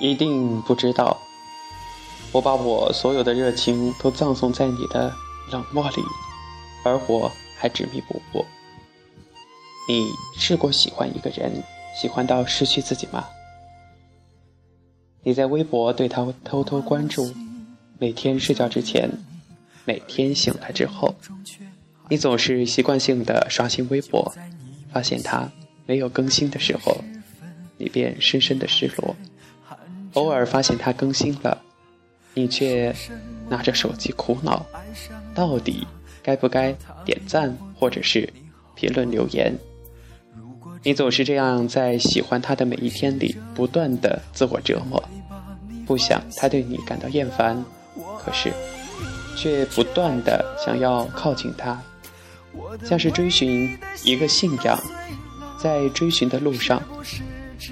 [0.00, 1.20] 一定不知道，
[2.32, 5.14] 我把我所有的热情都葬送在你的
[5.52, 6.02] 冷漠里，
[6.84, 8.44] 而我还执迷不悟。
[9.86, 11.62] 你试过喜欢一个人，
[12.00, 13.26] 喜欢到失去自己吗？
[15.22, 17.34] 你在微博对他偷偷关注，
[17.98, 19.10] 每天睡觉之前，
[19.84, 21.14] 每天醒来之后，
[22.08, 24.34] 你总是习惯性的刷新微博，
[24.90, 25.50] 发现他
[25.84, 27.04] 没有更新的时候，
[27.76, 29.14] 你便深深的失落。
[30.14, 31.56] 偶尔发现他更新了，
[32.34, 32.94] 你却
[33.48, 34.64] 拿着手机苦恼，
[35.34, 35.86] 到底
[36.22, 36.74] 该不该
[37.04, 38.28] 点赞或者是
[38.74, 39.56] 评论留言？
[40.82, 45.02] 你总是这样在喜欢他的每一天里不断的自我折磨，
[45.86, 47.62] 不想他对你感到厌烦，
[48.18, 48.50] 可是
[49.36, 51.80] 却不断的想要靠近他，
[52.82, 54.82] 像是追寻一个信仰，
[55.58, 56.82] 在追寻的路上，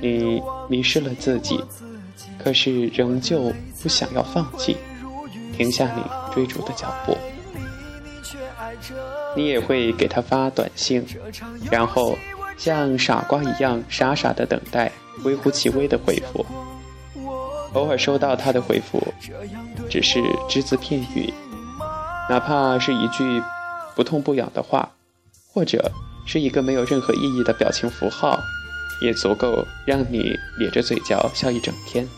[0.03, 1.59] 你迷失了自己，
[2.43, 3.53] 可是仍旧
[3.83, 4.77] 不想要放弃，
[5.57, 6.03] 停下你
[6.35, 7.17] 追逐的脚步，
[9.37, 11.05] 你也会给他发短信，
[11.71, 12.17] 然后。
[12.59, 14.91] 像傻瓜一样傻傻的等待，
[15.23, 16.45] 微乎其微的回复。
[17.73, 19.01] 偶尔收到他的回复，
[19.89, 21.33] 只是只字片语，
[22.29, 23.41] 哪怕是一句
[23.95, 24.91] 不痛不痒的话，
[25.55, 25.89] 或者
[26.27, 28.37] 是一个没有任何意义的表情符号，
[29.01, 32.09] 也足够让你咧着嘴角笑一整天。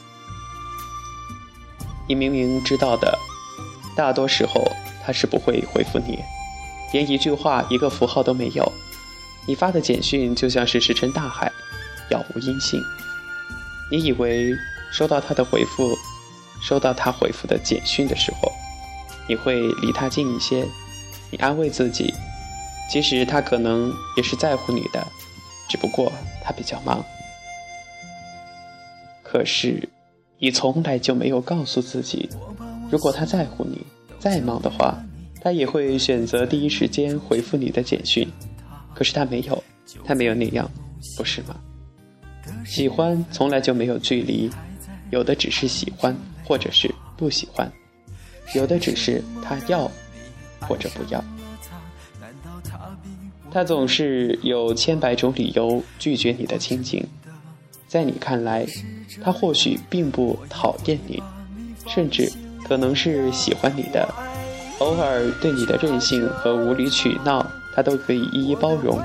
[2.09, 3.19] 你明明知道的，
[3.97, 4.65] 大多时候
[5.05, 6.19] 他是不会回复你，
[6.93, 8.73] 连一句话、一个符号都没有。
[9.47, 11.51] 你发的简讯就像是石沉大海，
[12.11, 12.81] 杳无音信。
[13.91, 14.55] 你以为
[14.93, 15.97] 收到他的回复，
[16.61, 18.53] 收到他回复的简讯的时候，
[19.29, 20.67] 你会离他近一些。
[21.33, 22.13] 你安慰自己，
[22.91, 25.07] 其实他可能也是在乎你的，
[25.71, 27.03] 只不过他比较忙。
[29.23, 29.89] 可是，
[30.41, 32.29] 你从来就没有告诉自己，
[32.91, 33.81] 如果他在乎你，
[34.19, 34.99] 再忙的话，
[35.41, 38.29] 他也会选择第一时间回复你的简讯。
[38.93, 39.63] 可是他没有，
[40.05, 40.69] 他没有那样，
[41.17, 41.55] 不是吗？
[42.67, 44.51] 喜欢从来就没有距离，
[45.11, 47.71] 有的只是喜欢，或者是不喜欢，
[48.57, 49.89] 有的只是他要，
[50.63, 51.25] 或者不要。
[53.53, 57.05] 他总是有千百种理由拒绝你的亲近，
[57.89, 58.67] 在你看来，
[59.23, 61.23] 他或许并不讨厌你，
[61.87, 62.31] 甚至
[62.67, 64.09] 可能是喜欢你的，
[64.79, 67.45] 偶尔对你的任性和无理取闹。
[67.73, 69.01] 他都可以一一包容，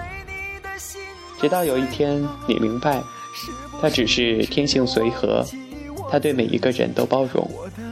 [1.40, 3.00] 直到有一天你明白，
[3.80, 5.46] 他只是天性随和，
[6.10, 7.48] 他对每一个人都包容，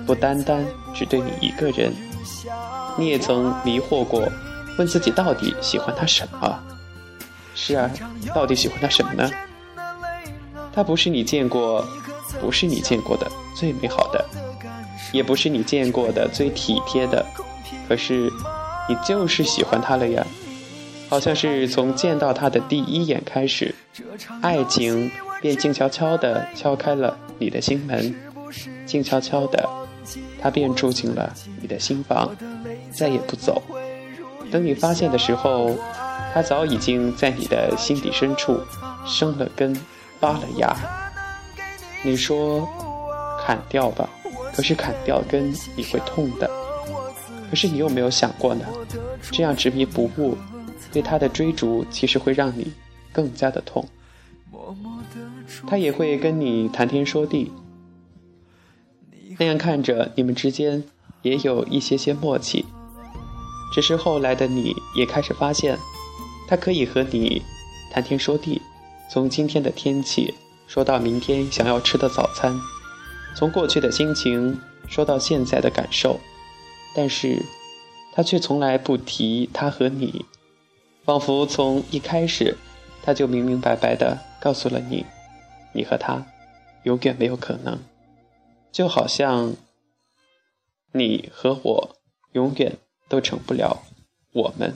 [0.08, 1.94] 不单单只对你一个人。
[2.98, 4.28] 你也曾迷惑过，
[4.78, 6.60] 问自己到底喜欢他什么？
[7.56, 7.90] 是啊，
[8.34, 9.30] 到底喜欢他什么呢？
[10.74, 11.86] 他不是你见过，
[12.42, 14.26] 不是你见过的最美好的，
[15.12, 17.24] 也不是你见过的最体贴的，
[17.88, 18.32] 可是
[18.90, 20.26] 你就是喜欢他了呀。
[21.10, 23.76] 好像是从见到他的第一眼开始，
[24.42, 28.16] 爱情便静悄悄地敲开了你的心门，
[28.88, 29.70] 静悄悄的，
[30.42, 31.32] 他便住进了
[31.62, 32.36] 你的心房，
[32.92, 33.62] 再也不走。
[34.52, 35.76] 等你发现的时候，
[36.34, 38.60] 他早已经在你的心底深处
[39.06, 39.76] 生了根，
[40.20, 40.76] 发了芽。
[42.04, 42.68] 你说
[43.46, 44.10] 砍掉吧，
[44.54, 46.50] 可是砍掉根你会痛的。
[47.50, 48.66] 可是你有没有想过呢？
[49.32, 50.38] 这样执迷不悟。
[50.92, 52.72] 对他的追逐，其实会让你
[53.12, 53.84] 更加的痛。
[55.66, 57.52] 他也会跟你谈天说地，
[59.40, 60.84] 那样看着你们之间
[61.24, 62.66] 也有一些些默契。
[63.74, 65.78] 只是后来的你也开始发现，
[66.48, 67.42] 他可以和你
[67.92, 68.62] 谈天说地，
[69.12, 70.32] 从今天的天气
[70.68, 72.56] 说到明天想要吃的早餐，
[73.36, 76.20] 从过去的心情说到现在的感受，
[76.96, 77.44] 但是
[78.14, 80.24] 他却从来不提他和你。
[81.04, 82.56] 仿佛从一开始，
[83.02, 85.04] 他就明明白白的告诉了你，
[85.74, 86.26] 你和他
[86.84, 87.80] 永远没有可能，
[88.72, 89.56] 就好像
[90.92, 91.96] 你和我
[92.34, 92.78] 永远
[93.14, 93.84] 都成不了
[94.34, 94.74] 我们。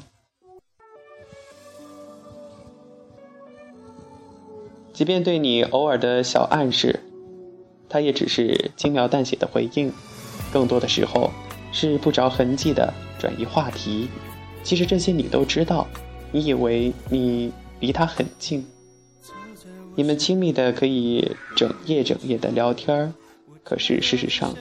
[4.93, 6.99] 即便对你偶尔的小暗示，
[7.89, 9.91] 他也只是轻描淡写的回应，
[10.53, 11.31] 更多的时候
[11.71, 14.07] 是不着痕迹的转移话题。
[14.63, 15.87] 其实这些你都知道。
[16.31, 18.63] 你以为你离他很近，
[19.95, 23.13] 你们亲密的可以整夜整夜的聊天儿，
[23.63, 24.53] 可是事实上，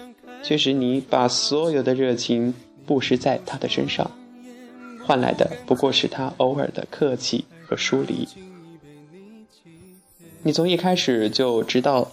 [0.42, 2.54] 却是你把所有的热情
[2.86, 4.10] 布施在他的身上，
[5.04, 8.28] 换来的不过是他偶尔的客气和疏离。
[10.42, 12.12] 你从一开始就知道，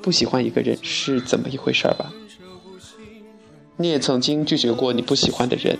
[0.00, 2.12] 不喜欢一个人是怎么一回事吧？
[3.76, 5.78] 你也曾经拒绝过你不喜欢的人，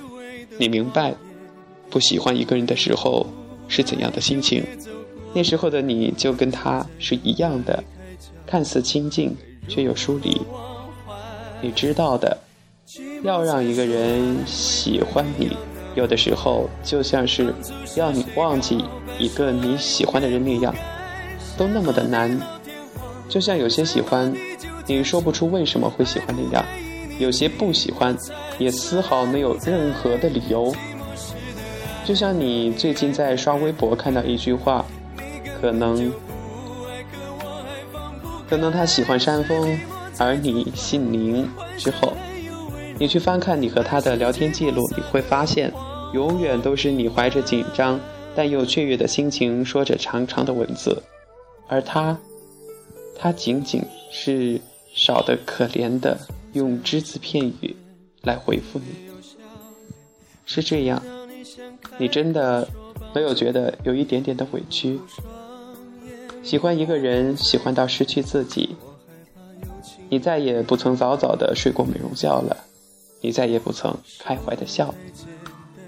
[0.58, 1.14] 你明白
[1.88, 3.26] 不喜欢一个人的时候
[3.68, 4.64] 是怎样的心情。
[5.32, 7.84] 那时候的你就跟他是一样的，
[8.46, 9.36] 看似亲近
[9.68, 10.42] 却又疏离。
[11.62, 12.38] 你知道的，
[13.22, 15.56] 要让一个人喜欢你，
[15.94, 17.54] 有的时候就像是
[17.96, 18.84] 要你忘记
[19.18, 20.74] 一个你喜欢的人那样，
[21.56, 22.38] 都那么的难。
[23.28, 24.34] 就像有些喜欢，
[24.86, 26.64] 你说不出为什么会喜欢那样。
[27.18, 28.16] 有些不喜欢，
[28.58, 30.74] 也丝毫没有任何的理由。
[32.04, 34.84] 就像你最近在刷微博看到一句话，
[35.60, 36.12] 可能，
[38.48, 39.78] 可能他喜欢山峰，
[40.18, 41.46] 而你姓林。
[41.78, 42.12] 之后，
[43.00, 45.72] 你去翻看你和他的聊天记录，你会发现，
[46.12, 47.98] 永远都是你怀着紧张
[48.36, 51.02] 但又雀跃的心情说着长长的文字，
[51.66, 52.18] 而他，
[53.16, 54.60] 他仅仅是
[54.94, 56.18] 少得可怜的。
[56.52, 57.76] 用只字片语
[58.22, 58.86] 来回复你，
[60.44, 61.00] 是这样，
[61.96, 62.68] 你真的
[63.14, 64.98] 没有觉得有一点点的委屈？
[66.42, 68.74] 喜欢一个人，喜欢到失去自己，
[70.08, 72.56] 你再也不曾早早的睡过美容觉了，
[73.20, 74.94] 你再也不曾开怀的笑，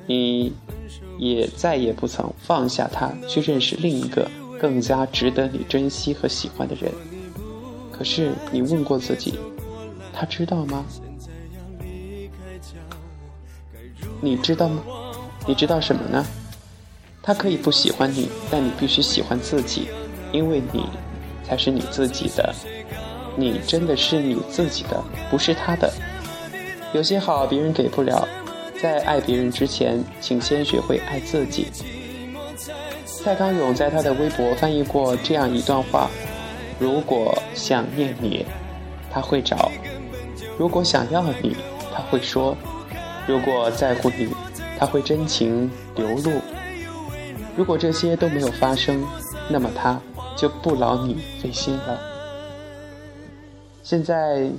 [0.06, 0.52] 你
[1.18, 4.30] 也再也不曾放下他去认识另一个
[4.60, 6.92] 更加值得你珍惜和喜欢的人。
[7.90, 9.38] 可是你问过自己？
[10.12, 10.84] 他知道吗？
[14.20, 14.82] 你知道吗？
[15.46, 16.24] 你知道什么呢？
[17.22, 19.88] 他可以不喜欢你，但你必须喜欢自己，
[20.32, 20.84] 因为你
[21.44, 22.54] 才是你自己的。
[23.36, 25.92] 你真的是你自己的，不是他的。
[26.92, 28.28] 有些好别人给不了，
[28.80, 31.66] 在爱别人之前，请先学会爱自己。
[33.06, 36.10] 蔡康永在他的微博翻译过这样一段话：
[36.78, 38.44] 如果想念你，
[39.10, 39.70] 他会找。
[40.58, 41.56] 如果想要你，
[41.94, 42.54] 他会说；
[43.26, 44.28] 如果在乎你，
[44.78, 46.32] 他会真情流露。
[47.56, 49.02] 如果这些都没有发生，
[49.48, 50.00] 那么他
[50.36, 51.98] 就不劳你费心了。
[53.82, 54.50] 现在，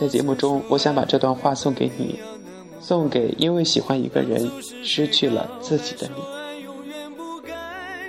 [0.00, 2.18] 在节目中，我想把这段话送给你，
[2.80, 4.50] 送给因为喜欢一个人
[4.82, 6.22] 失去了自己的你。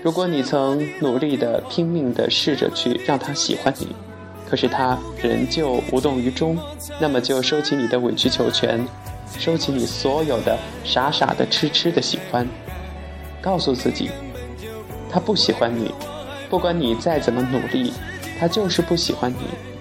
[0.03, 3.87] 如果你曾努力的、拼命的试着去让他喜欢你。
[4.47, 6.55] 可是他仍旧无动于衷，
[7.01, 8.79] 那么就收起你的委曲求全，
[9.39, 12.47] 收起你所有的傻傻的痴痴的喜欢，
[13.41, 14.07] 告诉自己，
[15.09, 15.91] 他不喜欢你，
[16.47, 17.91] 不管你再怎么努力，
[18.39, 19.74] 他就是不喜欢你。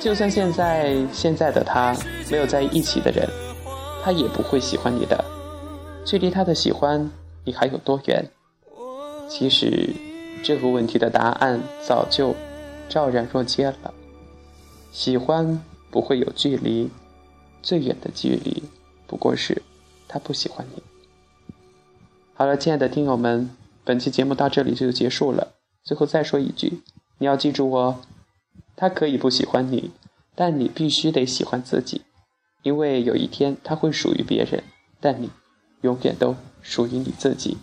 [0.00, 1.94] 就算现在现在的他
[2.30, 3.28] 没有在一起的人，
[4.02, 5.24] 他也不会喜欢你的。
[6.04, 7.10] 距离他的喜欢，
[7.44, 8.24] 你还有多远？
[9.28, 9.90] 其实，
[10.42, 12.34] 这个问题的答案早就。
[12.88, 13.92] 昭然若揭了。
[14.92, 16.88] 喜欢不会有距离，
[17.62, 18.62] 最远的距离
[19.06, 19.60] 不过是
[20.08, 20.82] 他不喜欢你。
[22.32, 23.50] 好了，亲爱的听友们，
[23.84, 25.48] 本期节目到这里就结束了。
[25.84, 26.80] 最后再说一句，
[27.18, 28.00] 你要记住哦，
[28.80, 29.90] 他可以不喜欢你，
[30.36, 32.02] 但你必须得喜欢自己，
[32.62, 34.62] 因为有一天他会属于别人，
[35.00, 35.30] 但你
[35.80, 37.58] 永远都属于你自己。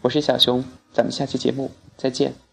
[0.00, 2.47] 我是小熊，咱们下期节目再见。